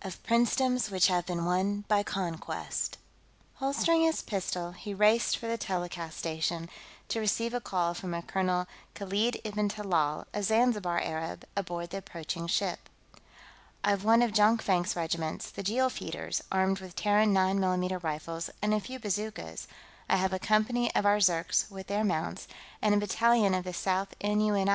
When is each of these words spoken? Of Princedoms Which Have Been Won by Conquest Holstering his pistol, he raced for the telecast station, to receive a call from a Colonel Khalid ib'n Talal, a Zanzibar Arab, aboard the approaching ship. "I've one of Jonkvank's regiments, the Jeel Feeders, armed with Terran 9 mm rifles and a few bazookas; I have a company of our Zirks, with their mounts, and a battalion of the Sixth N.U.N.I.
Of 0.00 0.22
Princedoms 0.22 0.90
Which 0.90 1.08
Have 1.08 1.26
Been 1.26 1.44
Won 1.44 1.84
by 1.86 2.02
Conquest 2.02 2.96
Holstering 3.56 4.00
his 4.04 4.22
pistol, 4.22 4.70
he 4.72 4.94
raced 4.94 5.36
for 5.36 5.48
the 5.48 5.58
telecast 5.58 6.16
station, 6.16 6.70
to 7.08 7.20
receive 7.20 7.52
a 7.52 7.60
call 7.60 7.92
from 7.92 8.14
a 8.14 8.22
Colonel 8.22 8.66
Khalid 8.94 9.38
ib'n 9.44 9.68
Talal, 9.68 10.24
a 10.32 10.42
Zanzibar 10.42 10.98
Arab, 11.02 11.44
aboard 11.54 11.90
the 11.90 11.98
approaching 11.98 12.46
ship. 12.46 12.88
"I've 13.84 14.02
one 14.02 14.22
of 14.22 14.32
Jonkvank's 14.32 14.96
regiments, 14.96 15.50
the 15.50 15.62
Jeel 15.62 15.90
Feeders, 15.90 16.42
armed 16.50 16.78
with 16.80 16.96
Terran 16.96 17.34
9 17.34 17.58
mm 17.58 18.02
rifles 18.02 18.48
and 18.62 18.72
a 18.72 18.80
few 18.80 18.98
bazookas; 18.98 19.68
I 20.08 20.16
have 20.16 20.32
a 20.32 20.38
company 20.38 20.90
of 20.94 21.04
our 21.04 21.18
Zirks, 21.18 21.70
with 21.70 21.88
their 21.88 22.02
mounts, 22.02 22.48
and 22.80 22.94
a 22.94 22.98
battalion 22.98 23.52
of 23.52 23.64
the 23.64 23.74
Sixth 23.74 24.14
N.U.N.I. 24.22 24.64